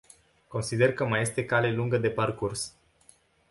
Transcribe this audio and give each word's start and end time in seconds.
Consider 0.47 0.93
că 0.93 1.05
mai 1.05 1.21
este 1.21 1.45
cale 1.45 1.71
lungă 1.71 1.97
de 1.97 2.09
parcurs. 2.09 2.75